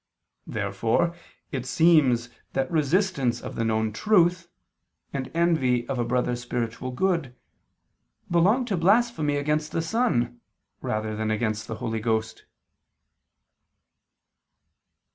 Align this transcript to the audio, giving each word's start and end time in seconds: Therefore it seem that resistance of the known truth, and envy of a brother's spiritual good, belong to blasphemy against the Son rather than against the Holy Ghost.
Therefore 0.47 1.15
it 1.51 1.67
seem 1.67 2.17
that 2.53 2.71
resistance 2.71 3.39
of 3.39 3.53
the 3.53 3.63
known 3.63 3.93
truth, 3.93 4.47
and 5.13 5.29
envy 5.35 5.87
of 5.87 5.99
a 5.99 6.03
brother's 6.03 6.41
spiritual 6.41 6.89
good, 6.89 7.35
belong 8.31 8.65
to 8.65 8.77
blasphemy 8.77 9.35
against 9.35 9.71
the 9.71 9.79
Son 9.83 10.41
rather 10.81 11.15
than 11.15 11.29
against 11.29 11.67
the 11.67 11.75
Holy 11.75 11.99
Ghost. 11.99 12.45